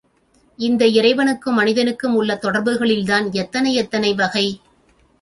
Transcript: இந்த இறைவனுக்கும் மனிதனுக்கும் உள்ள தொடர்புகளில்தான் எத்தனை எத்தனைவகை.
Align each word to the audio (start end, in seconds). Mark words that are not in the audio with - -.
இந்த 0.59 0.87
இறைவனுக்கும் 0.87 1.53
மனிதனுக்கும் 1.53 2.15
உள்ள 2.15 2.39
தொடர்புகளில்தான் 2.41 3.31
எத்தனை 3.31 3.73
எத்தனைவகை. 3.81 4.47